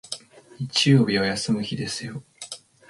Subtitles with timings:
[0.59, 2.23] 日曜日は休む日ですよ